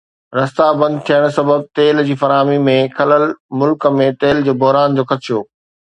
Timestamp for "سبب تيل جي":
1.37-2.15